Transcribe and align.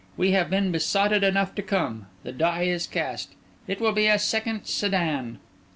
We 0.17 0.31
have 0.31 0.49
been 0.49 0.71
besotted 0.71 1.23
enough 1.23 1.53
to 1.53 1.61
come; 1.61 2.07
the 2.23 2.31
die 2.31 2.63
is 2.63 2.87
cast—it 2.87 3.79
will 3.79 3.91
be 3.91 4.07
a 4.07 4.17
second 4.17 4.63
Sédan." 4.63 5.37